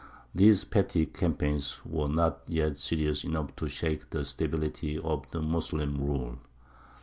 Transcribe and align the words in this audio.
These 0.33 0.63
petty 0.63 1.05
campaigns 1.05 1.79
were 1.85 2.07
not 2.07 2.39
yet 2.47 2.77
serious 2.77 3.23
enough 3.23 3.55
to 3.57 3.69
shake 3.69 4.09
the 4.09 4.25
stability 4.25 4.97
of 4.97 5.29
the 5.29 5.43
Moslem 5.43 5.95
rule. 6.03 6.39